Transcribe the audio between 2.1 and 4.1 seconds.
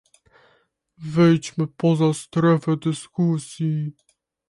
sferę dyskusji